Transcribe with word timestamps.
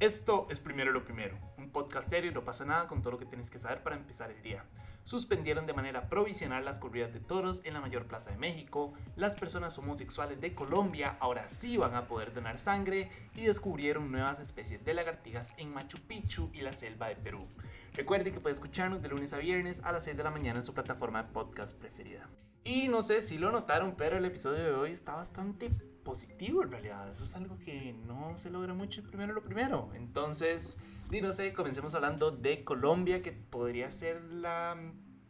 Esto 0.00 0.46
es 0.48 0.60
Primero 0.60 0.92
lo 0.92 1.04
Primero, 1.04 1.36
un 1.58 1.68
podcast 1.68 2.10
y 2.10 2.30
no 2.30 2.42
pasa 2.42 2.64
nada 2.64 2.86
con 2.86 3.02
todo 3.02 3.10
lo 3.10 3.18
que 3.18 3.26
tienes 3.26 3.50
que 3.50 3.58
saber 3.58 3.82
para 3.82 3.96
empezar 3.96 4.30
el 4.30 4.40
día. 4.40 4.64
Suspendieron 5.04 5.66
de 5.66 5.74
manera 5.74 6.08
provisional 6.08 6.64
las 6.64 6.78
corridas 6.78 7.12
de 7.12 7.20
toros 7.20 7.60
en 7.64 7.74
la 7.74 7.82
mayor 7.82 8.06
plaza 8.06 8.30
de 8.30 8.38
México, 8.38 8.94
las 9.16 9.36
personas 9.36 9.76
homosexuales 9.76 10.40
de 10.40 10.54
Colombia 10.54 11.18
ahora 11.20 11.50
sí 11.50 11.76
van 11.76 11.94
a 11.94 12.08
poder 12.08 12.32
donar 12.32 12.56
sangre 12.56 13.10
y 13.34 13.42
descubrieron 13.42 14.10
nuevas 14.10 14.40
especies 14.40 14.82
de 14.86 14.94
lagartijas 14.94 15.52
en 15.58 15.74
Machu 15.74 15.98
Picchu 15.98 16.48
y 16.54 16.62
la 16.62 16.72
selva 16.72 17.08
de 17.08 17.16
Perú. 17.16 17.46
Recuerde 17.92 18.32
que 18.32 18.40
puede 18.40 18.54
escucharnos 18.54 19.02
de 19.02 19.08
lunes 19.10 19.34
a 19.34 19.38
viernes 19.38 19.82
a 19.84 19.92
las 19.92 20.04
6 20.04 20.16
de 20.16 20.24
la 20.24 20.30
mañana 20.30 20.60
en 20.60 20.64
su 20.64 20.72
plataforma 20.72 21.24
de 21.24 21.28
podcast 21.28 21.78
preferida. 21.78 22.26
Y 22.64 22.88
no 22.88 23.02
sé 23.02 23.20
si 23.20 23.36
lo 23.36 23.52
notaron, 23.52 23.96
pero 23.98 24.16
el 24.16 24.24
episodio 24.24 24.64
de 24.64 24.72
hoy 24.72 24.92
está 24.92 25.14
bastante 25.14 25.70
positivo 26.02 26.62
en 26.62 26.70
realidad. 26.70 27.10
Eso 27.10 27.24
es 27.24 27.34
algo 27.34 27.58
que 27.58 27.92
no 28.06 28.36
se 28.36 28.50
logra 28.50 28.74
mucho 28.74 29.02
primero 29.02 29.32
lo 29.32 29.42
primero. 29.42 29.90
Entonces, 29.94 30.80
di 31.10 31.20
no 31.20 31.32
sé, 31.32 31.52
comencemos 31.52 31.94
hablando 31.94 32.30
de 32.30 32.64
Colombia, 32.64 33.22
que 33.22 33.32
podría 33.32 33.90
ser 33.90 34.22
la 34.24 34.76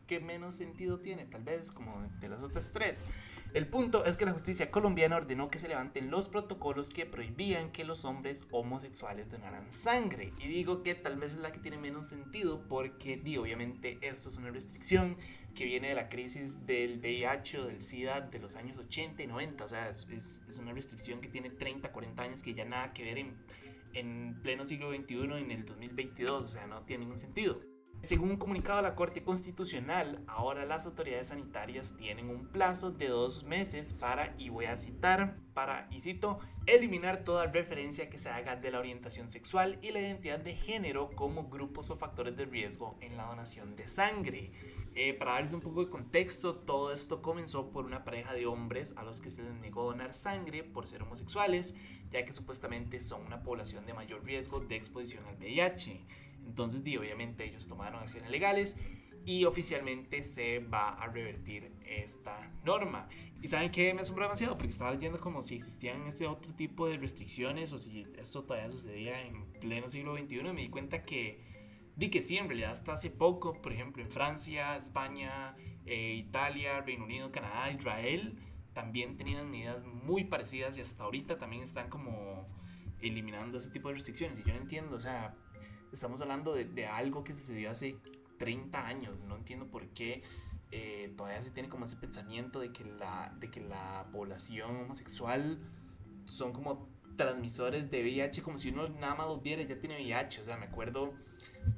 que 0.07 0.19
menos 0.19 0.57
sentido 0.57 0.99
tiene, 0.99 1.25
tal 1.25 1.45
vez 1.45 1.71
como 1.71 2.03
de 2.21 2.29
las 2.29 2.43
otras 2.43 2.71
tres. 2.73 3.05
El 3.53 3.67
punto 3.67 4.05
es 4.05 4.17
que 4.17 4.25
la 4.25 4.33
justicia 4.33 4.71
colombiana 4.71 5.17
ordenó 5.17 5.51
que 5.51 5.59
se 5.59 5.67
levanten 5.67 6.09
los 6.09 6.29
protocolos 6.29 6.91
que 6.91 7.05
prohibían 7.05 7.73
que 7.73 7.83
los 7.83 8.05
hombres 8.05 8.45
homosexuales 8.53 9.29
donaran 9.29 9.73
sangre. 9.73 10.33
Y 10.39 10.47
digo 10.47 10.85
que 10.85 10.95
tal 10.95 11.17
vez 11.19 11.35
es 11.35 11.41
la 11.41 11.51
que 11.51 11.59
tiene 11.59 11.77
menos 11.77 12.07
sentido 12.07 12.63
porque, 12.69 13.17
di, 13.17 13.37
obviamente, 13.39 13.99
esto 14.03 14.29
es 14.29 14.37
una 14.37 14.51
restricción 14.51 15.17
que 15.57 15.65
viene 15.65 15.89
de 15.89 15.95
la 15.97 16.09
crisis 16.09 16.65
del 16.65 17.01
VIH 17.01 17.59
o 17.59 17.67
del 17.67 17.83
SIDA 17.83 18.21
de 18.21 18.39
los 18.39 18.55
años 18.55 18.79
80 18.79 19.25
y 19.25 19.27
90. 19.27 19.65
O 19.65 19.69
sea, 19.69 19.89
es, 19.89 20.07
es, 20.49 20.59
una 20.61 20.73
restricción 20.73 21.21
que 21.21 21.29
tiene 21.29 21.51
30, 21.51 21.91
40 21.91 22.23
años 22.23 22.43
que 22.43 22.55
ya 22.55 22.65
nada 22.65 22.93
que 22.93 23.03
ver 23.03 23.19
en, 23.19 23.37
en 23.95 24.39
pleno 24.43 24.65
siglo 24.65 24.95
XXI 24.95 25.25
en 25.39 25.51
el 25.51 25.65
2022. 25.65 26.43
O 26.43 26.47
sea, 26.47 26.69
no 26.69 26.83
tiene 26.83 27.01
ningún 27.01 27.19
sentido. 27.19 27.61
Según 28.03 28.31
un 28.31 28.37
comunicado 28.39 28.79
de 28.79 28.89
la 28.89 28.95
Corte 28.95 29.23
Constitucional, 29.23 30.25
ahora 30.27 30.65
las 30.65 30.87
autoridades 30.87 31.29
sanitarias 31.29 31.99
tienen 31.99 32.31
un 32.31 32.47
plazo 32.47 32.93
de 32.93 33.09
dos 33.09 33.45
meses 33.45 33.93
para, 33.93 34.35
y 34.39 34.49
voy 34.49 34.65
a 34.65 34.79
citar, 34.79 35.37
para, 35.53 35.87
y 35.91 36.01
cito, 36.01 36.39
eliminar 36.65 37.25
toda 37.25 37.45
referencia 37.45 38.09
que 38.09 38.17
se 38.17 38.31
haga 38.31 38.57
de 38.57 38.71
la 38.71 38.79
orientación 38.79 39.29
sexual 39.29 39.79
y 39.83 39.91
la 39.91 40.01
identidad 40.01 40.39
de 40.39 40.57
género 40.57 41.11
como 41.15 41.51
grupos 41.51 41.91
o 41.91 41.97
factores 41.97 42.35
de 42.39 42.47
riesgo 42.47 42.97
en 43.03 43.19
la 43.19 43.27
donación 43.27 43.77
de 43.77 43.87
sangre. 43.87 44.51
Eh, 44.95 45.13
para 45.13 45.33
darles 45.33 45.53
un 45.53 45.61
poco 45.61 45.85
de 45.85 45.91
contexto, 45.91 46.57
todo 46.57 46.95
esto 46.95 47.21
comenzó 47.21 47.71
por 47.71 47.85
una 47.85 48.03
pareja 48.03 48.33
de 48.33 48.47
hombres 48.47 48.95
a 48.97 49.03
los 49.03 49.21
que 49.21 49.29
se 49.29 49.43
les 49.43 49.53
negó 49.57 49.85
donar 49.85 50.15
sangre 50.15 50.65
por 50.65 50.87
ser 50.87 51.03
homosexuales, 51.03 51.75
ya 52.11 52.25
que 52.25 52.33
supuestamente 52.33 52.99
son 52.99 53.27
una 53.27 53.43
población 53.43 53.85
de 53.85 53.93
mayor 53.93 54.25
riesgo 54.25 54.61
de 54.61 54.77
exposición 54.77 55.27
al 55.27 55.37
VIH. 55.37 56.01
Entonces, 56.51 56.83
obviamente 56.99 57.45
ellos 57.45 57.69
tomaron 57.69 58.03
acciones 58.03 58.29
legales 58.29 58.77
y 59.25 59.45
oficialmente 59.45 60.25
se 60.25 60.59
va 60.59 60.89
a 60.89 61.07
revertir 61.07 61.73
esta 61.87 62.51
norma. 62.65 63.09
Y 63.41 63.47
saben 63.47 63.71
que 63.71 63.95
me 63.95 64.01
asombró 64.01 64.25
demasiado 64.25 64.57
porque 64.59 64.73
estaba 64.73 64.91
leyendo 64.91 65.21
como 65.21 65.43
si 65.43 65.55
existían 65.55 66.07
ese 66.09 66.27
otro 66.27 66.53
tipo 66.55 66.89
de 66.89 66.97
restricciones 66.97 67.73
o 67.73 67.79
si 67.79 68.05
esto 68.19 68.43
todavía 68.43 68.71
sucedía 68.71 69.23
en 69.23 69.45
pleno 69.61 69.89
siglo 69.89 70.17
XXI. 70.17 70.39
Y 70.39 70.43
me 70.43 70.63
di 70.63 70.69
cuenta 70.71 71.05
que, 71.05 71.41
di 71.95 72.11
que 72.11 72.21
sí, 72.21 72.37
en 72.37 72.49
realidad 72.49 72.73
hasta 72.73 72.95
hace 72.95 73.11
poco, 73.11 73.61
por 73.63 73.73
ejemplo, 73.73 74.03
en 74.03 74.11
Francia, 74.11 74.77
España, 74.77 75.55
eh, 75.87 76.15
Italia, 76.15 76.81
Reino 76.81 77.05
Unido, 77.05 77.31
Canadá, 77.31 77.71
Israel, 77.71 78.37
también 78.73 79.17
tenían 79.17 79.49
medidas 79.49 79.85
muy 79.85 80.25
parecidas 80.25 80.77
y 80.77 80.81
hasta 80.81 81.05
ahorita 81.05 81.39
también 81.39 81.63
están 81.63 81.89
como 81.89 82.49
eliminando 83.01 83.57
ese 83.57 83.71
tipo 83.71 83.89
de 83.89 83.95
restricciones. 83.95 84.41
Y 84.41 84.43
yo 84.43 84.55
no 84.55 84.61
entiendo, 84.61 84.97
o 84.97 85.01
sea, 85.01 85.37
estamos 85.93 86.21
hablando 86.23 86.55
de, 86.55 86.65
de 86.65 86.87
algo 86.87 87.25
que 87.25 87.37
sucedió 87.37 87.71
hace 87.71 87.97
30 88.39 88.87
años. 88.87 89.19
No 89.27 89.37
entiendo 89.37 89.67
por 89.67 89.87
qué 89.89 90.23
eh, 90.73 91.13
todavía 91.17 91.43
se 91.43 91.51
tiene 91.51 91.69
como 91.69 91.85
ese 91.85 91.97
pensamiento 91.97 92.61
de 92.61 92.73
que, 92.73 92.85
la, 92.85 93.35
de 93.39 93.51
que 93.51 93.61
la 93.61 94.07
población 94.13 94.77
homosexual 94.77 95.59
son 96.27 96.53
como 96.53 96.89
transmisores 97.17 97.91
de 97.91 98.03
VIH, 98.03 98.43
como 98.43 98.57
si 98.57 98.71
uno 98.71 98.89
nada 98.89 99.15
más 99.15 99.27
los 99.27 99.43
viera 99.43 99.63
ya 99.63 99.79
tiene 99.79 99.97
VIH. 99.97 100.41
O 100.41 100.45
sea, 100.45 100.57
me 100.57 100.67
acuerdo, 100.67 101.13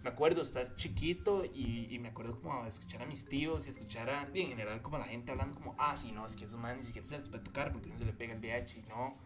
me 0.02 0.10
acuerdo 0.10 0.42
estar 0.42 0.76
chiquito 0.76 1.44
y, 1.44 1.98
me 1.98 2.08
acuerdo 2.08 2.40
como 2.40 2.66
escuchar 2.66 3.02
a 3.02 3.06
mis 3.06 3.26
tíos 3.26 3.66
y 3.66 3.70
escuchar 3.70 4.10
a, 4.10 4.28
en 4.32 4.48
general, 4.48 4.82
como 4.82 4.98
la 4.98 5.04
gente 5.04 5.32
hablando 5.32 5.54
como, 5.54 5.74
ah, 5.78 5.96
sí, 5.96 6.12
no, 6.12 6.26
es 6.26 6.36
que 6.36 6.44
esos 6.44 6.60
man 6.60 6.76
ni 6.76 6.82
siquiera 6.82 7.06
se 7.06 7.16
les 7.16 7.28
puede 7.28 7.42
tocar 7.42 7.72
porque 7.72 7.88
no 7.88 7.98
se 7.98 8.04
le 8.04 8.12
pega 8.12 8.34
el 8.34 8.40
VIH 8.40 8.80
y 8.80 8.82
no 8.82 9.16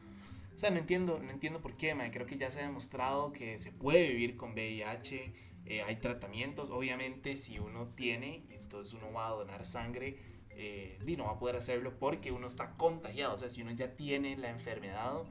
o 0.56 0.58
sea, 0.58 0.70
no 0.70 0.78
entiendo, 0.78 1.20
no 1.22 1.30
entiendo 1.30 1.60
por 1.60 1.76
qué, 1.76 1.94
man. 1.94 2.10
Creo 2.10 2.24
que 2.24 2.38
ya 2.38 2.48
se 2.48 2.60
ha 2.60 2.62
demostrado 2.62 3.30
que 3.30 3.58
se 3.58 3.72
puede 3.72 4.08
vivir 4.08 4.38
con 4.38 4.54
VIH. 4.54 5.34
Eh, 5.66 5.82
hay 5.82 5.96
tratamientos, 5.96 6.70
obviamente, 6.70 7.36
si 7.36 7.58
uno 7.58 7.88
tiene, 7.88 8.46
entonces 8.48 8.94
uno 8.94 9.12
va 9.12 9.26
a 9.26 9.32
donar 9.32 9.66
sangre, 9.66 10.16
eh, 10.48 10.98
y 11.06 11.16
no 11.18 11.24
va 11.24 11.32
a 11.32 11.38
poder 11.38 11.56
hacerlo 11.56 11.98
porque 11.98 12.32
uno 12.32 12.46
está 12.46 12.70
contagiado. 12.78 13.34
O 13.34 13.36
sea, 13.36 13.50
si 13.50 13.60
uno 13.60 13.72
ya 13.72 13.96
tiene 13.96 14.34
la 14.38 14.48
enfermedad, 14.48 15.24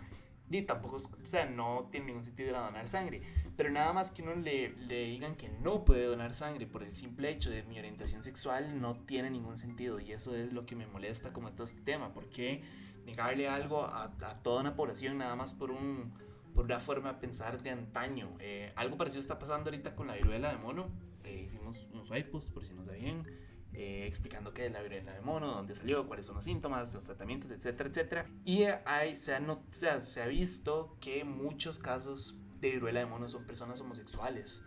y 0.51 0.61
tampoco, 0.61 0.97
o 0.97 1.25
sea, 1.25 1.47
no 1.47 1.89
tiene 1.91 2.05
ningún 2.05 2.21
sentido 2.21 2.49
ir 2.49 2.55
a 2.55 2.59
donar 2.59 2.85
sangre. 2.85 3.23
Pero 3.57 3.71
nada 3.71 3.93
más 3.93 4.11
que 4.11 4.21
uno 4.21 4.35
le, 4.35 4.75
le 4.75 5.05
digan 5.05 5.35
que 5.35 5.49
no 5.49 5.83
puede 5.85 6.05
donar 6.05 6.35
sangre 6.35 6.67
por 6.67 6.83
el 6.83 6.93
simple 6.93 7.31
hecho 7.31 7.49
de 7.49 7.63
mi 7.63 7.79
orientación 7.79 8.21
sexual, 8.21 8.79
no 8.79 8.95
tiene 9.07 9.31
ningún 9.31 9.57
sentido. 9.57 9.99
Y 9.99 10.11
eso 10.11 10.35
es 10.35 10.53
lo 10.53 10.67
que 10.67 10.75
me 10.75 10.85
molesta 10.85 11.33
como 11.33 11.51
todo 11.53 11.63
este 11.63 11.81
tema. 11.81 12.13
Porque 12.13 12.61
negarle 13.05 13.47
algo 13.47 13.83
a, 13.83 14.11
toda 14.43 14.61
una 14.61 14.75
población 14.75 15.17
nada 15.17 15.35
más 15.35 15.53
por, 15.53 15.71
un, 15.71 16.13
por 16.53 16.65
una 16.65 16.79
forma 16.79 17.13
de 17.13 17.19
pensar 17.19 17.61
de 17.61 17.69
antaño. 17.69 18.35
Eh, 18.39 18.73
algo 18.75 18.97
parecido 18.97 19.21
está 19.21 19.39
pasando 19.39 19.69
ahorita 19.69 19.95
con 19.95 20.07
la 20.07 20.15
viruela 20.15 20.49
de 20.49 20.57
mono. 20.57 20.89
Eh, 21.23 21.43
hicimos 21.45 21.87
unos 21.93 22.09
posts, 22.31 22.51
por 22.51 22.65
si 22.65 22.73
no 22.73 22.83
sabían, 22.83 23.25
eh, 23.73 24.05
explicando 24.07 24.53
qué 24.53 24.65
es 24.65 24.71
la 24.71 24.81
viruela 24.81 25.13
de 25.13 25.21
mono, 25.21 25.51
dónde 25.51 25.75
salió, 25.75 26.07
cuáles 26.07 26.25
son 26.25 26.35
los 26.35 26.45
síntomas, 26.45 26.93
los 26.93 27.03
tratamientos, 27.03 27.51
etcétera, 27.51 27.89
etcétera. 27.89 28.29
Y 28.43 28.63
hay, 28.85 29.15
se, 29.15 29.35
ha 29.35 29.39
no, 29.39 29.63
se 29.71 30.21
ha 30.21 30.27
visto 30.27 30.97
que 30.99 31.23
muchos 31.23 31.79
casos 31.79 32.35
de 32.59 32.71
viruela 32.71 32.99
de 32.99 33.05
mono 33.05 33.27
son 33.27 33.45
personas 33.45 33.79
homosexuales. 33.81 34.65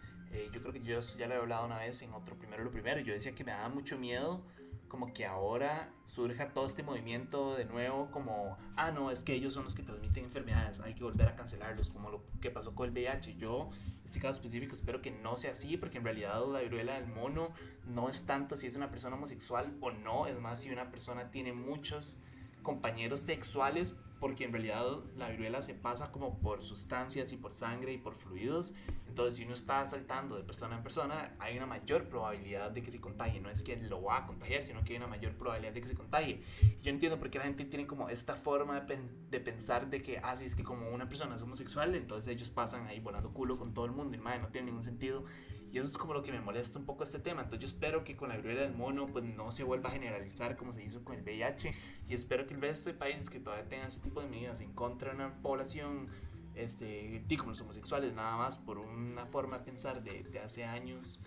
yo 0.53 0.61
creo 0.61 0.73
que 0.73 0.83
yo 0.83 1.01
ya 1.01 1.27
lo 1.27 1.35
he 1.35 1.39
hablado 1.39 1.67
una 1.67 1.79
vez 1.79 2.03
en 2.03 2.13
otro 2.13 2.37
primero 2.37 2.63
lo 2.63 2.71
primero. 2.71 3.01
Yo 3.01 3.13
decía 3.13 3.35
que 3.35 3.45
me 3.45 3.53
daba 3.53 3.69
mucho 3.69 3.99
miedo 3.99 4.45
como 4.89 5.13
que 5.13 5.27
ahora 5.27 5.93
surja 6.07 6.53
todo 6.53 6.67
este 6.67 6.83
movimiento 6.83 7.55
de 7.55 7.65
nuevo 7.67 8.11
como, 8.11 8.57
ah, 8.77 8.91
no, 8.91 9.11
es 9.11 9.23
que 9.23 9.35
ellos 9.35 9.55
son 9.55 9.65
los 9.65 9.75
que 9.75 9.83
transmiten 9.83 10.25
enfermedades, 10.25 10.81
hay 10.81 10.95
que 10.95 11.05
volver 11.05 11.29
a 11.29 11.37
cancelarlos, 11.37 11.91
como 11.91 12.11
lo 12.11 12.25
que 12.41 12.51
pasó 12.51 12.75
con 12.75 12.87
el 12.87 12.93
VIH. 12.93 13.37
Yo, 13.37 13.71
este 14.05 14.21
caso 14.21 14.35
específico, 14.35 14.75
espero 14.75 15.03
que 15.03 15.11
no 15.11 15.37
sea 15.37 15.53
así, 15.53 15.77
porque 15.77 15.99
en 15.99 16.05
realidad 16.05 16.41
la 16.51 16.61
viruela 16.61 16.95
del 16.95 17.07
mono 17.07 17.53
no 17.87 18.09
es 18.09 18.27
tanto 18.27 18.57
si 18.57 18.67
es 18.67 18.77
una 18.77 18.91
persona 18.91 19.17
homosexual 19.17 19.77
o 19.81 19.91
no, 19.91 20.27
es 20.27 20.39
más 20.41 20.63
si 20.63 20.71
una 20.71 20.91
persona 20.91 21.31
tiene 21.31 21.53
muchos 21.53 22.17
compañeros 22.63 23.21
sexuales 23.21 23.95
porque 24.21 24.45
en 24.45 24.53
realidad 24.53 24.85
la 25.17 25.29
viruela 25.29 25.63
se 25.63 25.75
pasa 25.75 26.11
como 26.11 26.39
por 26.39 26.63
sustancias 26.63 27.33
y 27.33 27.37
por 27.37 27.53
sangre 27.53 27.93
y 27.93 27.99
por 27.99 28.15
fluidos. 28.15 28.75
Entonces, 29.07 29.37
si 29.37 29.45
uno 29.45 29.55
está 29.55 29.87
saltando 29.87 30.37
de 30.37 30.45
persona 30.45 30.77
en 30.77 30.83
persona, 30.83 31.35
hay 31.39 31.57
una 31.57 31.67
mayor 31.67 32.09
probabilidad 32.09 32.71
de 32.71 32.83
que 32.83 32.91
se 32.91 33.01
contagie. 33.01 33.41
No 33.41 33.51
es 33.51 33.63
que 33.63 33.77
lo 33.77 34.03
va 34.03 34.19
a 34.19 34.27
contagiar, 34.27 34.63
sino 34.63 34.85
que 34.85 34.93
hay 34.93 34.99
una 34.99 35.09
mayor 35.09 35.35
probabilidad 35.35 35.73
de 35.73 35.81
que 35.81 35.89
se 35.89 35.95
contagie. 35.95 36.43
yo 36.83 36.91
entiendo 36.91 37.19
por 37.19 37.31
qué 37.31 37.39
la 37.39 37.45
gente 37.45 37.65
tiene 37.65 37.87
como 37.87 38.09
esta 38.09 38.37
forma 38.37 38.81
de, 38.81 39.41
pensar 39.41 39.91
de 39.91 40.03
que, 40.03 40.19
ah, 40.23 40.37
sí, 40.37 40.45
es 40.45 40.55
que 40.55 40.63
como 40.63 40.91
una 40.91 41.09
persona 41.09 41.35
es 41.35 41.43
homosexual, 41.43 41.95
entonces 41.95 42.29
ellos 42.29 42.51
pasan 42.51 42.87
ahí 42.87 43.01
volando 43.01 43.33
culo 43.33 43.59
con 43.59 43.75
todo 43.75 43.87
el 43.87 43.93
mundo 43.93 44.17
y 44.17 44.21
madre, 44.21 44.41
no 44.41 44.49
tiene 44.49 44.67
ningún 44.67 44.85
sentido. 44.85 45.25
Y 45.73 45.79
eso 45.79 45.89
es 45.89 45.99
como 45.99 46.15
lo 46.15 46.23
que 46.23 46.33
me 46.33 46.41
molesta 46.41 46.79
un 46.79 46.87
poco 46.87 47.05
este 47.05 47.19
tema. 47.19 47.43
Entonces 47.43 47.61
yo 47.61 47.67
espero 47.67 48.05
que 48.05 48.17
con 48.17 48.31
la 48.31 48.37
viruela 48.37 48.63
del 48.63 48.75
mono 48.75 49.07
pues 49.07 49.25
no 49.25 49.53
se 49.53 49.65
vuelva 49.65 49.91
a 49.91 49.93
generalizar 49.93 50.57
como 50.57 50.73
se 50.73 50.83
hizo 50.83 51.05
con 51.05 51.17
el 51.17 51.23
VIH. 51.23 51.75
Y 52.09 52.15
espero 52.15 52.47
que 52.47 52.55
el 52.55 52.61
resto 52.61 52.91
de 52.91 52.95
países 52.95 53.29
que 53.29 53.41
todavía 53.41 53.69
tengan 53.69 53.89
ese 53.89 54.01
tipo 54.01 54.21
de 54.21 54.29
medidas 54.29 54.61
en 54.61 54.73
contra 54.73 55.11
de 55.11 55.17
una 55.17 55.35
población 55.43 56.09
este, 56.55 57.23
como 57.37 57.51
los 57.51 57.61
homosexuales, 57.61 58.15
nada 58.15 58.37
más 58.37 58.59
por 58.59 58.79
una 58.79 59.27
forma 59.27 59.59
de 59.59 59.65
pensar 59.65 60.03
de, 60.03 60.25
de 60.25 60.41
hace 60.41 60.65
años, 60.65 61.21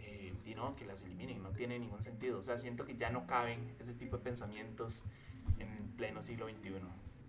eh, 0.00 0.32
y 0.46 0.54
no, 0.54 0.74
que 0.74 0.86
las 0.86 1.02
eliminen, 1.02 1.42
no 1.42 1.50
tiene 1.50 1.78
ningún 1.78 2.02
sentido. 2.02 2.38
O 2.38 2.42
sea, 2.42 2.56
siento 2.56 2.84
que 2.84 2.96
ya 2.96 3.10
no 3.10 3.26
caben 3.26 3.74
ese 3.78 3.94
tipo 3.94 4.16
de 4.16 4.24
pensamientos 4.24 5.04
en 5.58 5.92
pleno 5.96 6.22
siglo 6.22 6.46
XXI. 6.48 6.72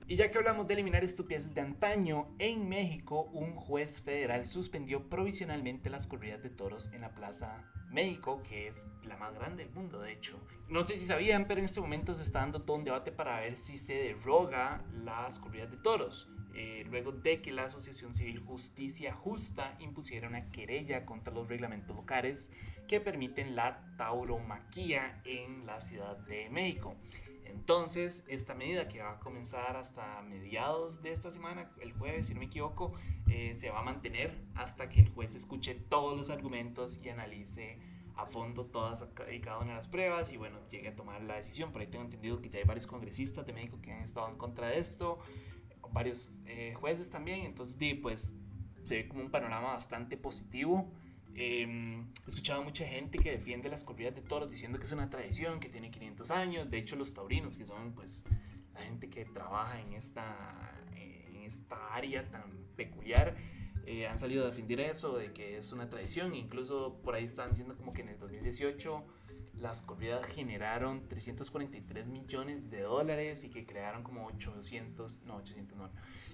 Y 0.09 0.15
ya 0.15 0.31
que 0.31 0.39
hablamos 0.39 0.65
de 0.65 0.73
eliminar 0.73 1.03
estupideces 1.03 1.53
de 1.53 1.61
antaño, 1.61 2.33
en 2.39 2.67
México 2.67 3.29
un 3.31 3.53
juez 3.53 4.01
federal 4.01 4.47
suspendió 4.47 5.07
provisionalmente 5.07 5.91
las 5.91 6.07
corridas 6.07 6.41
de 6.41 6.49
toros 6.49 6.89
en 6.93 7.01
la 7.01 7.13
Plaza 7.13 7.63
México, 7.91 8.41
que 8.41 8.67
es 8.67 8.87
la 9.07 9.17
más 9.17 9.35
grande 9.35 9.63
del 9.63 9.71
mundo, 9.71 9.99
de 9.99 10.11
hecho. 10.11 10.39
No 10.67 10.85
sé 10.85 10.97
si 10.97 11.05
sabían, 11.05 11.47
pero 11.47 11.59
en 11.59 11.65
este 11.65 11.79
momento 11.79 12.15
se 12.15 12.23
está 12.23 12.39
dando 12.39 12.63
todo 12.63 12.77
un 12.77 12.85
debate 12.85 13.11
para 13.11 13.39
ver 13.39 13.55
si 13.55 13.77
se 13.77 13.93
deroga 13.93 14.83
las 15.03 15.37
corridas 15.37 15.69
de 15.69 15.77
toros. 15.77 16.27
Eh, 16.55 16.87
luego 16.89 17.11
de 17.11 17.39
que 17.39 17.51
la 17.51 17.65
Asociación 17.65 18.15
Civil 18.15 18.39
Justicia 18.39 19.13
Justa 19.13 19.77
impusiera 19.79 20.27
una 20.27 20.49
querella 20.49 21.05
contra 21.05 21.31
los 21.31 21.47
reglamentos 21.47 21.95
locales 21.95 22.51
que 22.87 22.99
permiten 22.99 23.55
la 23.55 23.93
tauromaquia 23.95 25.21
en 25.23 25.67
la 25.67 25.79
Ciudad 25.79 26.17
de 26.17 26.49
México. 26.49 26.95
Entonces, 27.49 28.23
esta 28.27 28.55
medida 28.55 28.87
que 28.87 29.01
va 29.01 29.13
a 29.13 29.19
comenzar 29.19 29.75
hasta 29.75 30.21
mediados 30.21 31.01
de 31.01 31.11
esta 31.11 31.31
semana, 31.31 31.71
el 31.81 31.93
jueves, 31.93 32.27
si 32.27 32.33
no 32.33 32.39
me 32.39 32.45
equivoco, 32.45 32.93
eh, 33.27 33.53
se 33.55 33.69
va 33.69 33.79
a 33.79 33.83
mantener 33.83 34.35
hasta 34.55 34.89
que 34.89 35.01
el 35.01 35.09
juez 35.09 35.35
escuche 35.35 35.75
todos 35.75 36.15
los 36.15 36.29
argumentos 36.29 36.99
y 37.03 37.09
analice 37.09 37.79
a 38.15 38.25
fondo 38.25 38.65
todas 38.65 39.05
y 39.31 39.39
cada 39.39 39.59
una 39.59 39.69
de 39.69 39.75
las 39.75 39.87
pruebas 39.87 40.33
y 40.33 40.37
bueno, 40.37 40.59
llegue 40.69 40.89
a 40.89 40.95
tomar 40.95 41.21
la 41.21 41.35
decisión. 41.35 41.71
Por 41.71 41.81
ahí 41.81 41.87
tengo 41.87 42.05
entendido 42.05 42.41
que 42.41 42.49
ya 42.49 42.59
hay 42.59 42.65
varios 42.65 42.85
congresistas 42.85 43.45
de 43.45 43.53
México 43.53 43.79
que 43.81 43.91
han 43.91 44.03
estado 44.03 44.27
en 44.29 44.35
contra 44.35 44.67
de 44.67 44.77
esto, 44.77 45.19
varios 45.91 46.39
eh, 46.45 46.73
jueces 46.75 47.09
también, 47.09 47.45
entonces 47.45 47.79
di, 47.79 47.93
pues 47.93 48.33
se 48.83 48.97
ve 48.97 49.07
como 49.07 49.21
un 49.21 49.31
panorama 49.31 49.71
bastante 49.71 50.17
positivo. 50.17 50.91
Em, 51.35 52.01
he 52.01 52.27
escuchado 52.27 52.63
mucha 52.63 52.85
gente 52.85 53.17
que 53.17 53.31
defiende 53.31 53.69
las 53.69 53.83
corridas 53.83 54.15
de 54.15 54.21
toros 54.21 54.49
diciendo 54.49 54.77
que 54.79 54.85
es 54.85 54.91
una 54.91 55.09
tradición 55.09 55.59
que 55.59 55.69
tiene 55.69 55.91
500 55.91 56.31
años. 56.31 56.69
De 56.69 56.77
hecho, 56.77 56.95
los 56.95 57.13
taurinos, 57.13 57.57
que 57.57 57.65
son 57.65 57.93
pues 57.93 58.23
la 58.73 58.81
gente 58.81 59.09
que 59.09 59.25
trabaja 59.25 59.79
en 59.79 59.93
esta, 59.93 60.73
en 60.95 61.37
esta 61.37 61.93
área 61.93 62.29
tan 62.29 62.43
peculiar, 62.75 63.35
eh, 63.85 64.07
han 64.07 64.19
salido 64.19 64.43
a 64.43 64.47
defender 64.47 64.81
eso, 64.81 65.17
de 65.17 65.33
que 65.33 65.57
es 65.57 65.71
una 65.71 65.89
tradición. 65.89 66.35
Incluso 66.35 66.99
por 67.01 67.15
ahí 67.15 67.23
están 67.23 67.51
diciendo 67.51 67.75
como 67.75 67.93
que 67.93 68.01
en 68.01 68.09
el 68.09 68.19
2018 68.19 69.03
las 69.59 69.81
corridas 69.81 70.25
generaron 70.25 71.07
343 71.07 72.07
millones 72.07 72.69
de 72.69 72.81
dólares 72.81 73.43
y 73.43 73.49
que 73.49 73.65
crearon 73.65 74.03
como 74.03 74.25
800, 74.27 75.23
no, 75.23 75.37
800 75.37 75.77
no, 75.77 75.89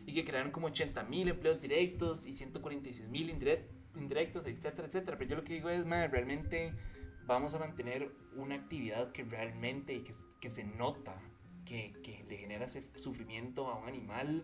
y 0.06 0.14
que 0.14 0.24
crearon 0.24 0.52
como 0.52 0.68
80 0.68 1.04
mil 1.04 1.28
empleos 1.28 1.60
directos 1.60 2.26
y 2.26 2.34
146 2.34 3.10
mil 3.10 3.30
indirectos, 3.30 3.76
etcétera, 3.98 4.88
etcétera. 4.88 5.18
Pero 5.18 5.30
yo 5.30 5.36
lo 5.38 5.44
que 5.44 5.54
digo 5.54 5.70
es, 5.70 5.86
madre, 5.86 6.08
realmente 6.08 6.74
vamos 7.26 7.56
a 7.56 7.60
mantener 7.60 8.12
una 8.36 8.56
actividad 8.56 9.12
que 9.12 9.24
realmente 9.24 10.04
que, 10.04 10.14
que 10.40 10.50
se 10.50 10.64
nota 10.64 11.20
que, 11.66 11.94
que, 12.04 12.24
le 12.30 12.38
genera 12.38 12.66
ese 12.66 12.84
sufrimiento 12.96 13.68
a 13.68 13.76
un 13.76 13.88
animal, 13.88 14.44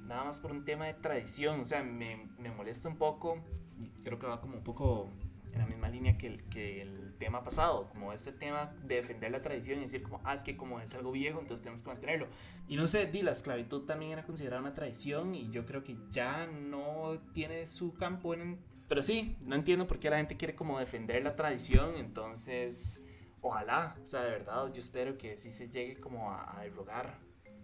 nada 0.00 0.24
más 0.24 0.40
por 0.40 0.50
un 0.50 0.64
tema 0.64 0.86
de 0.86 0.94
tradición. 0.94 1.60
O 1.60 1.64
sea, 1.64 1.82
me, 1.82 2.28
me 2.38 2.50
molesta 2.50 2.88
un 2.88 2.96
poco, 2.96 3.42
y 3.78 3.88
creo 4.02 4.18
que 4.18 4.26
va 4.26 4.40
como 4.40 4.56
un 4.56 4.64
poco 4.64 5.10
en 5.52 5.60
la 5.60 5.66
misma 5.66 5.88
línea 5.88 6.18
que 6.18 6.26
el, 6.26 6.44
que 6.44 6.82
el 6.82 7.14
tema 7.14 7.42
pasado, 7.42 7.88
como 7.88 8.12
ese 8.12 8.32
tema 8.32 8.74
de 8.84 8.96
defender 8.96 9.30
la 9.30 9.40
tradición 9.40 9.78
y 9.78 9.82
decir 9.82 10.02
como, 10.02 10.20
ah, 10.24 10.34
es 10.34 10.44
que 10.44 10.56
como 10.56 10.80
es 10.80 10.94
algo 10.94 11.12
viejo, 11.12 11.40
entonces 11.40 11.62
tenemos 11.62 11.82
que 11.82 11.88
mantenerlo. 11.88 12.28
Y 12.68 12.76
no 12.76 12.86
sé, 12.86 13.06
di, 13.06 13.22
la 13.22 13.30
esclavitud 13.30 13.84
también 13.84 14.12
era 14.12 14.24
considerada 14.24 14.60
una 14.60 14.74
tradición 14.74 15.34
y 15.34 15.50
yo 15.50 15.64
creo 15.64 15.82
que 15.82 15.96
ya 16.10 16.46
no 16.46 17.18
tiene 17.32 17.66
su 17.66 17.94
campo 17.94 18.34
en... 18.34 18.58
Pero 18.88 19.02
sí, 19.02 19.36
no 19.40 19.56
entiendo 19.56 19.86
por 19.86 19.98
qué 19.98 20.10
la 20.10 20.18
gente 20.18 20.36
quiere 20.36 20.54
como 20.54 20.78
defender 20.78 21.22
la 21.22 21.34
tradición, 21.34 21.96
entonces, 21.96 23.04
ojalá, 23.40 23.96
o 24.02 24.06
sea, 24.06 24.22
de 24.22 24.30
verdad, 24.30 24.72
yo 24.72 24.78
espero 24.78 25.18
que 25.18 25.36
sí 25.36 25.50
se 25.50 25.68
llegue 25.68 25.98
como 26.00 26.30
a, 26.30 26.42
a 26.42 26.64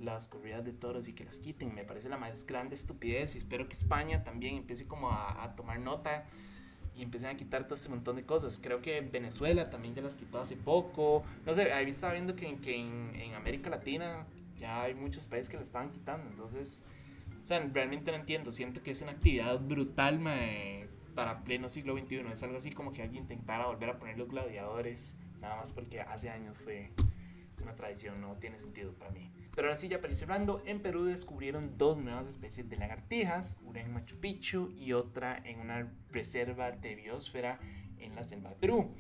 las 0.01 0.27
corridas 0.27 0.65
de 0.65 0.73
toros 0.73 1.09
y 1.09 1.13
que 1.13 1.25
las 1.25 1.39
quiten. 1.39 1.75
Me 1.75 1.85
parece 1.85 2.09
la 2.09 2.19
más 2.19 2.45
grande 2.45 2.75
estupidez 2.75 3.35
y 3.37 3.39
espero 3.39 3.69
que 3.69 3.75
España 3.75 4.25
también 4.25 4.57
empiece 4.57 4.87
como 4.87 5.11
a, 5.11 5.45
a 5.45 5.55
tomar 5.55 5.79
nota 5.79 6.27
y 6.95 7.03
empiecen 7.03 7.31
a 7.31 7.37
quitar 7.37 7.65
todo 7.65 7.75
ese 7.75 7.89
montón 7.89 8.17
de 8.17 8.25
cosas. 8.25 8.59
Creo 8.63 8.83
que 8.83 9.01
Venezuela 9.01 9.71
también 9.71 9.95
ya 9.95 10.03
las 10.03 10.17
quitó 10.17 10.41
hace 10.41 10.57
poco. 10.57 11.25
No 11.47 11.55
sé, 11.55 11.73
ahí 11.73 11.87
estaba 11.89 12.13
viendo 12.13 12.37
que, 12.37 12.57
que 12.59 12.77
en, 12.77 13.15
en, 13.15 13.35
América 13.35 13.71
Latina 13.71 14.27
ya 14.59 14.83
hay 14.83 14.95
muchos 14.95 15.27
países 15.27 15.49
que 15.49 15.57
la 15.57 15.63
estaban 15.63 15.91
quitando. 15.91 16.29
Entonces, 16.29 16.85
o 17.41 17.45
sea, 17.45 17.61
realmente 17.73 18.11
no 18.11 18.19
entiendo. 18.19 18.53
Siento 18.53 18.83
que 18.83 18.91
es 18.91 19.01
una 19.03 19.13
actividad 19.13 19.59
brutal 19.61 20.19
para 21.15 21.45
pleno 21.45 21.69
siglo 21.69 21.97
XXI. 21.97 22.25
Es 22.33 22.43
algo 22.43 22.57
así 22.57 22.71
como 22.71 22.93
que 22.93 23.03
alguien 23.03 23.25
intentara 23.25 23.67
volver 23.67 23.91
a 23.91 23.99
poner 23.99 24.19
los 24.19 24.29
gladiadores, 24.29 25.17
nada 25.41 25.57
más 25.57 25.73
porque 25.73 26.01
hace 26.01 26.31
años 26.31 26.59
fue 26.59 26.93
una 27.63 27.75
tradición, 27.75 28.21
no 28.21 28.37
tiene 28.37 28.59
sentido 28.59 28.93
para 28.95 29.11
mí. 29.13 29.31
Pero 29.55 29.69
ahora 29.69 29.77
sí, 29.77 29.89
ya 29.89 30.01
para 30.01 30.13
ir 30.13 30.19
cerrando, 30.19 30.63
en 30.67 30.81
Perú 30.81 31.05
descubrieron 31.05 31.77
dos 31.79 31.99
nuevas 31.99 32.27
especies 32.27 32.69
de 32.69 32.77
lagartijas, 32.77 33.61
una 33.65 33.81
en 33.81 33.93
Machu 33.93 34.17
Picchu 34.19 34.73
y 34.77 34.93
otra 34.93 35.37
en 35.45 35.61
una 35.61 35.93
reserva 36.11 36.73
de 36.73 36.95
biosfera 36.95 37.61
en 37.99 38.15
la 38.15 38.25
selva 38.25 38.51
de 38.51 38.57
Perú. 38.57 38.95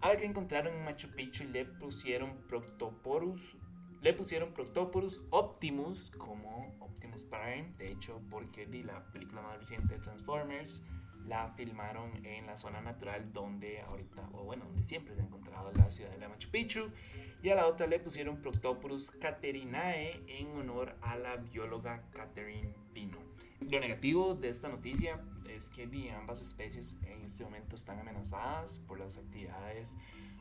A 0.00 0.08
la 0.08 0.16
que 0.16 0.24
encontraron 0.24 0.74
en 0.74 0.84
Machu 0.84 1.08
Picchu 1.14 1.44
le 1.44 1.64
pusieron 1.64 2.36
Proctoporus, 2.48 3.56
le 4.00 4.12
pusieron 4.12 4.52
Proctoporus 4.52 5.22
optimus 5.30 6.10
como 6.10 6.76
Optimus 6.80 7.24
Prime, 7.24 7.72
de 7.78 7.90
hecho 7.90 8.20
porque 8.30 8.66
di 8.66 8.82
la 8.82 9.04
película 9.10 9.42
más 9.42 9.58
reciente 9.58 9.94
de 9.94 10.00
Transformers 10.00 10.84
la 11.26 11.50
filmaron 11.50 12.24
en 12.24 12.46
la 12.46 12.56
zona 12.56 12.80
natural 12.80 13.32
donde 13.32 13.80
ahorita, 13.80 14.28
o 14.32 14.44
bueno, 14.44 14.64
donde 14.64 14.84
siempre 14.84 15.14
se 15.14 15.20
ha 15.20 15.24
encontrado 15.24 15.72
la 15.72 15.90
ciudad 15.90 16.10
de 16.10 16.18
la 16.18 16.28
Machu 16.28 16.50
Picchu. 16.50 16.90
Y 17.42 17.50
a 17.50 17.54
la 17.54 17.66
otra 17.66 17.86
le 17.86 17.98
pusieron 17.98 18.40
Proctopurus 18.40 19.10
caterinae 19.10 20.22
en 20.26 20.48
honor 20.56 20.96
a 21.02 21.16
la 21.16 21.36
bióloga 21.36 22.02
Catherine 22.12 22.74
Pino. 22.92 23.18
Lo 23.70 23.80
negativo 23.80 24.34
de 24.34 24.48
esta 24.48 24.68
noticia 24.68 25.20
es 25.48 25.68
que 25.68 26.10
ambas 26.12 26.42
especies 26.42 27.00
en 27.06 27.24
este 27.24 27.44
momento 27.44 27.76
están 27.76 27.98
amenazadas 27.98 28.78
por 28.80 28.98
las 28.98 29.18
actividades 29.18 29.96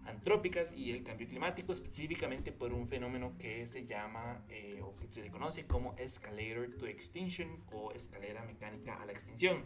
antrópicas 0.06 0.74
y 0.74 0.92
el 0.92 1.04
cambio 1.04 1.28
climático, 1.28 1.72
específicamente 1.72 2.52
por 2.52 2.74
un 2.74 2.88
fenómeno 2.88 3.34
que 3.38 3.68
se 3.68 3.86
llama 3.86 4.44
eh, 4.50 4.80
o 4.84 4.96
que 4.96 5.08
se 5.10 5.24
le 5.24 5.32
conoce 5.32 5.66
como 5.66 5.96
escalator 5.98 6.70
to 6.78 6.88
extinction 6.88 7.64
o 7.72 7.92
escalera 7.92 8.44
mecánica 8.44 8.94
a 8.94 9.06
la 9.06 9.12
extinción. 9.12 9.64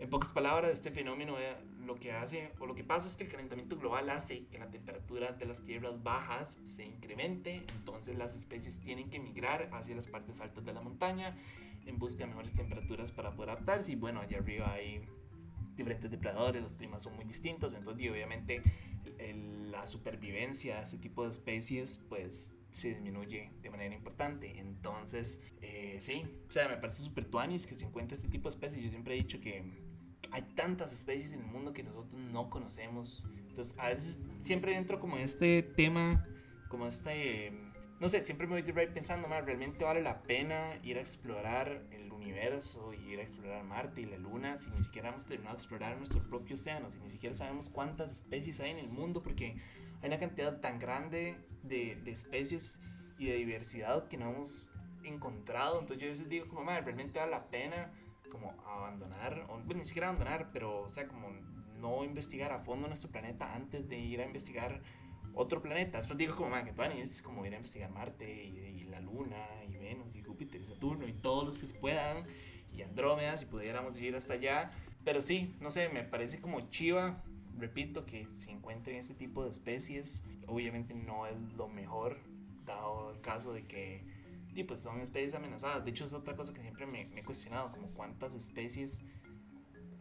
En 0.00 0.08
pocas 0.08 0.32
palabras, 0.32 0.70
este 0.72 0.90
fenómeno 0.90 1.38
eh, 1.38 1.54
lo 1.84 1.96
que 1.96 2.12
hace 2.12 2.52
o 2.58 2.64
lo 2.64 2.74
que 2.74 2.82
pasa 2.82 3.06
es 3.06 3.18
que 3.18 3.24
el 3.24 3.30
calentamiento 3.30 3.76
global 3.76 4.08
hace 4.08 4.46
que 4.46 4.58
la 4.58 4.70
temperatura 4.70 5.32
de 5.32 5.44
las 5.44 5.62
tierras 5.62 6.02
bajas 6.02 6.58
se 6.64 6.86
incremente, 6.86 7.66
entonces 7.76 8.16
las 8.16 8.34
especies 8.34 8.80
tienen 8.80 9.10
que 9.10 9.20
migrar 9.20 9.68
hacia 9.72 9.94
las 9.94 10.06
partes 10.06 10.40
altas 10.40 10.64
de 10.64 10.72
la 10.72 10.80
montaña 10.80 11.36
en 11.84 11.98
busca 11.98 12.20
de 12.20 12.28
mejores 12.28 12.54
temperaturas 12.54 13.12
para 13.12 13.34
poder 13.36 13.50
adaptarse 13.50 13.92
y 13.92 13.96
bueno, 13.96 14.20
allá 14.20 14.38
arriba 14.38 14.72
hay 14.72 15.02
diferentes 15.76 16.10
depredadores, 16.10 16.62
los 16.62 16.76
climas 16.76 17.02
son 17.02 17.14
muy 17.16 17.26
distintos, 17.26 17.74
entonces 17.74 18.10
obviamente 18.10 18.62
la 19.70 19.86
supervivencia 19.86 20.76
de 20.78 20.82
ese 20.82 20.96
tipo 20.96 21.24
de 21.24 21.30
especies 21.30 21.98
pues 22.08 22.58
se 22.70 22.88
disminuye 22.88 23.50
de 23.60 23.70
manera 23.70 23.94
importante. 23.94 24.58
Entonces, 24.58 25.42
eh, 25.60 25.96
sí, 26.00 26.24
o 26.48 26.50
sea, 26.50 26.68
me 26.68 26.76
parece 26.76 27.02
súper 27.02 27.26
tuanis 27.26 27.66
que 27.66 27.74
se 27.74 27.84
encuentre 27.84 28.16
este 28.16 28.28
tipo 28.28 28.48
de 28.48 28.54
especies. 28.54 28.82
Yo 28.82 28.90
siempre 28.90 29.14
he 29.14 29.18
dicho 29.18 29.40
que 29.40 29.89
hay 30.32 30.42
tantas 30.54 30.92
especies 30.92 31.32
en 31.32 31.40
el 31.40 31.46
mundo 31.46 31.72
que 31.72 31.82
nosotros 31.82 32.12
no 32.12 32.50
conocemos. 32.50 33.26
Entonces, 33.48 33.74
a 33.78 33.88
veces 33.88 34.22
siempre 34.40 34.76
entro 34.76 35.00
como 35.00 35.16
este 35.16 35.62
tema, 35.62 36.26
como 36.68 36.86
este, 36.86 37.52
no 37.98 38.08
sé, 38.08 38.22
siempre 38.22 38.46
me 38.46 38.60
voy 38.62 38.86
pensando, 38.88 39.28
más 39.28 39.44
realmente 39.44 39.84
vale 39.84 40.02
la 40.02 40.22
pena 40.22 40.78
ir 40.82 40.98
a 40.98 41.00
explorar 41.00 41.84
el 41.90 42.12
universo 42.12 42.92
y 42.94 43.12
ir 43.12 43.18
a 43.18 43.22
explorar 43.22 43.64
Marte 43.64 44.02
y 44.02 44.06
la 44.06 44.18
Luna 44.18 44.56
si 44.56 44.70
ni 44.70 44.82
siquiera 44.82 45.08
hemos 45.08 45.24
terminado 45.24 45.56
de 45.56 45.60
explorar 45.60 45.96
nuestro 45.96 46.22
propio 46.28 46.54
océano, 46.54 46.90
si 46.90 46.98
ni 47.00 47.10
siquiera 47.10 47.34
sabemos 47.34 47.68
cuántas 47.68 48.18
especies 48.18 48.60
hay 48.60 48.70
en 48.70 48.78
el 48.78 48.88
mundo, 48.88 49.22
porque 49.22 49.56
hay 50.00 50.08
una 50.08 50.18
cantidad 50.18 50.60
tan 50.60 50.78
grande 50.78 51.36
de, 51.62 51.96
de 51.96 52.10
especies 52.10 52.80
y 53.18 53.26
de 53.26 53.34
diversidad 53.34 54.08
que 54.08 54.16
no 54.16 54.30
hemos 54.30 54.70
encontrado. 55.02 55.80
Entonces 55.80 55.98
yo 55.98 56.06
a 56.06 56.10
veces 56.12 56.28
digo 56.28 56.48
como, 56.48 56.64
madre, 56.64 56.82
realmente 56.82 57.18
vale 57.18 57.32
la 57.32 57.50
pena 57.50 57.92
como 58.30 58.52
abandonar, 58.66 59.46
o 59.48 59.58
ni 59.58 59.84
siquiera 59.84 60.08
abandonar, 60.08 60.50
pero 60.52 60.82
o 60.82 60.88
sea, 60.88 61.06
como 61.06 61.28
no 61.78 62.04
investigar 62.04 62.52
a 62.52 62.58
fondo 62.58 62.86
nuestro 62.86 63.10
planeta 63.10 63.54
antes 63.54 63.88
de 63.88 63.98
ir 63.98 64.20
a 64.20 64.26
investigar 64.26 64.80
otro 65.34 65.60
planeta. 65.62 65.98
Después 65.98 66.18
digo 66.18 66.34
como, 66.36 66.54
que 66.64 67.00
es 67.00 67.22
como 67.22 67.44
ir 67.46 67.52
a 67.52 67.56
investigar 67.56 67.90
Marte 67.90 68.44
y, 68.44 68.84
la 68.90 69.00
Luna 69.00 69.46
y 69.68 69.76
Venus 69.76 70.16
y 70.16 70.22
Júpiter 70.22 70.60
y 70.60 70.64
Saturno 70.64 71.06
y 71.06 71.12
todos 71.12 71.44
los 71.44 71.58
que 71.58 71.66
se 71.66 71.74
puedan 71.74 72.24
y 72.72 72.82
Andrómeda 72.82 73.36
si 73.36 73.46
pudiéramos 73.46 74.00
ir 74.00 74.16
hasta 74.16 74.34
allá. 74.34 74.70
Pero 75.04 75.20
sí, 75.20 75.54
no 75.60 75.70
sé, 75.70 75.88
me 75.88 76.02
parece 76.02 76.40
como 76.40 76.68
chiva 76.68 77.22
repito, 77.60 78.04
que 78.04 78.26
se 78.26 78.50
encuentren 78.50 78.96
este 78.96 79.14
tipo 79.14 79.44
de 79.44 79.50
especies, 79.50 80.24
obviamente 80.46 80.94
no 80.94 81.26
es 81.26 81.38
lo 81.56 81.68
mejor, 81.68 82.18
dado 82.64 83.12
el 83.12 83.20
caso 83.20 83.52
de 83.52 83.66
que 83.66 84.02
y 84.60 84.64
pues 84.64 84.82
son 84.82 85.00
especies 85.00 85.34
amenazadas. 85.34 85.84
De 85.84 85.90
hecho, 85.90 86.04
es 86.04 86.12
otra 86.12 86.36
cosa 86.36 86.52
que 86.52 86.60
siempre 86.60 86.86
me, 86.86 87.10
he 87.16 87.22
cuestionado, 87.24 87.70
como 87.72 87.88
cuántas 87.88 88.34
especies 88.34 89.06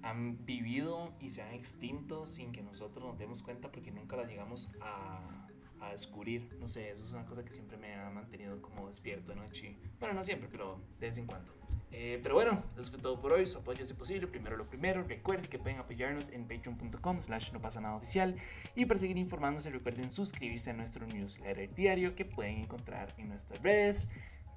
han 0.01 0.45
vivido 0.45 1.13
y 1.19 1.29
se 1.29 1.41
han 1.41 1.53
extinto 1.53 2.25
sin 2.25 2.51
que 2.51 2.61
nosotros 2.61 3.05
nos 3.05 3.17
demos 3.17 3.43
cuenta 3.43 3.71
porque 3.71 3.91
nunca 3.91 4.15
las 4.15 4.27
llegamos 4.27 4.69
a, 4.81 5.47
a 5.81 5.91
descubrir. 5.91 6.55
No 6.59 6.67
sé, 6.67 6.89
eso 6.91 7.03
es 7.03 7.13
una 7.13 7.25
cosa 7.25 7.43
que 7.43 7.51
siempre 7.51 7.77
me 7.77 7.95
ha 7.95 8.09
mantenido 8.09 8.61
como 8.61 8.87
despierto 8.87 9.31
de 9.31 9.37
noche. 9.37 9.77
Bueno, 9.99 10.15
no 10.15 10.23
siempre, 10.23 10.47
pero 10.49 10.81
de 10.99 11.07
vez 11.07 11.17
en 11.17 11.25
cuando. 11.25 11.59
Eh, 11.91 12.19
pero 12.21 12.35
bueno, 12.35 12.63
eso 12.77 12.91
fue 12.91 13.01
todo 13.01 13.19
por 13.19 13.33
hoy. 13.33 13.45
Su 13.45 13.59
apoyo 13.59 13.83
es 13.83 13.93
posible. 13.93 14.27
Primero 14.27 14.57
lo 14.57 14.69
primero. 14.69 15.03
Recuerden 15.03 15.49
que 15.49 15.57
pueden 15.57 15.79
apoyarnos 15.79 16.29
en 16.29 16.47
patreon.com 16.47 17.21
slash 17.21 17.51
no 17.51 17.61
pasa 17.61 17.81
nada 17.81 17.95
oficial. 17.95 18.35
Y 18.75 18.85
para 18.85 18.99
seguir 18.99 19.17
informándose 19.17 19.69
recuerden 19.69 20.11
suscribirse 20.11 20.69
a 20.69 20.73
nuestro 20.73 21.05
newsletter 21.07 21.73
diario 21.73 22.15
que 22.15 22.25
pueden 22.25 22.57
encontrar 22.57 23.13
en 23.17 23.29
nuestras 23.29 23.61
redes. 23.61 24.09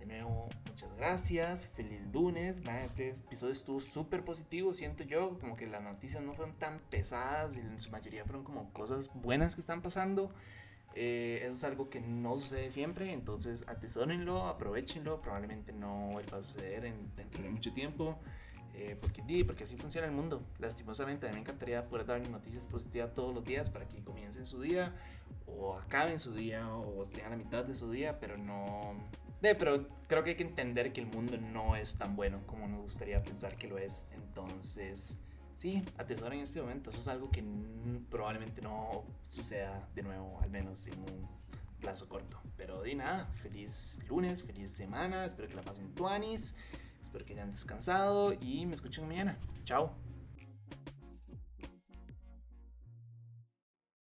De 0.03 0.07
nuevo, 0.07 0.49
muchas 0.67 0.93
gracias. 0.97 1.69
Feliz 1.69 2.01
lunes. 2.13 2.61
Este 2.85 3.11
episodio 3.11 3.53
estuvo 3.53 3.79
súper 3.79 4.25
positivo, 4.25 4.73
siento 4.73 5.05
yo. 5.05 5.39
Como 5.39 5.55
que 5.55 5.69
las 5.69 5.81
noticias 5.81 6.25
no 6.25 6.35
fueron 6.35 6.57
tan 6.57 6.81
pesadas 6.91 7.57
y 7.57 7.61
en 7.61 7.79
su 7.79 7.89
mayoría 7.93 8.25
fueron 8.25 8.43
como 8.43 8.73
cosas 8.73 9.11
buenas 9.15 9.55
que 9.55 9.61
están 9.61 9.81
pasando. 9.81 10.33
Eh, 10.97 11.43
eso 11.45 11.53
es 11.53 11.63
algo 11.63 11.89
que 11.89 12.01
no 12.01 12.37
sucede 12.37 12.69
siempre, 12.71 13.13
entonces 13.13 13.65
atesórenlo, 13.69 14.49
aprovechenlo, 14.49 15.23
probablemente 15.23 15.73
no 15.73 16.09
vuelva 16.11 16.39
a 16.39 16.43
suceder 16.43 16.85
en, 16.85 17.15
dentro 17.15 17.41
de 17.41 17.51
mucho 17.51 17.73
tiempo. 17.73 18.19
Eh, 18.75 18.97
porque, 19.01 19.45
porque 19.45 19.63
así 19.63 19.77
funciona 19.77 20.09
el 20.09 20.13
mundo. 20.13 20.43
Lastimosamente, 20.59 21.27
a 21.27 21.29
mí 21.29 21.37
me 21.37 21.41
encantaría 21.43 21.87
poder 21.87 22.07
dar 22.07 22.29
noticias 22.29 22.67
positivas 22.67 23.15
todos 23.15 23.33
los 23.33 23.45
días 23.45 23.71
para 23.71 23.87
que 23.87 24.03
comiencen 24.03 24.47
su 24.47 24.61
día, 24.63 24.97
o 25.47 25.77
acaben 25.77 26.19
su 26.19 26.35
día, 26.35 26.75
o 26.75 27.03
estén 27.03 27.25
a 27.27 27.31
la 27.31 27.37
mitad 27.37 27.65
de 27.65 27.77
su 27.77 27.89
día, 27.93 28.19
pero 28.19 28.37
no. 28.37 28.97
De, 29.43 29.57
pero 29.57 29.89
creo 30.07 30.23
que 30.23 30.31
hay 30.31 30.37
que 30.37 30.45
entender 30.45 30.93
que 30.93 31.01
el 31.01 31.09
mundo 31.09 31.37
no 31.37 31.75
es 31.75 31.99
tan 31.99 32.15
bueno 32.15 32.47
como 32.47 32.69
nos 32.69 32.81
gustaría 32.81 33.23
pensar 33.23 33.57
que 33.57 33.67
lo 33.67 33.77
es. 33.77 34.07
Entonces, 34.15 35.19
sí, 35.57 35.83
atesoren 35.99 36.39
en 36.39 36.45
este 36.45 36.61
momento. 36.61 36.91
Eso 36.91 37.01
es 37.01 37.09
algo 37.09 37.29
que 37.29 37.43
probablemente 38.09 38.63
no 38.63 39.05
suceda 39.29 39.89
de 39.97 40.03
nuevo, 40.05 40.39
al 40.41 40.51
menos 40.51 40.87
en 40.87 41.01
un 41.01 41.29
plazo 41.81 42.09
corto. 42.09 42.41
Pero 42.57 42.83
de 42.83 42.95
nada, 42.95 43.27
feliz 43.35 43.99
lunes, 44.09 44.45
feliz 44.45 44.71
semana, 44.71 45.25
espero 45.25 45.49
que 45.49 45.57
la 45.57 45.63
pasen 45.63 45.93
tuanis. 45.93 46.57
Espero 47.03 47.25
que 47.25 47.33
hayan 47.33 47.51
descansado 47.51 48.33
y 48.41 48.65
me 48.65 48.75
escuchen 48.75 49.09
mañana. 49.09 49.37
Chao. 49.65 50.02